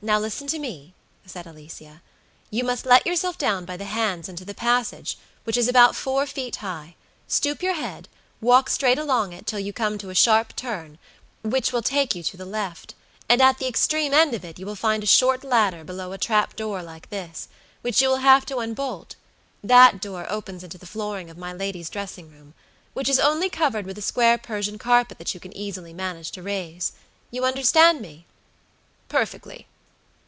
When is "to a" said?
9.98-10.14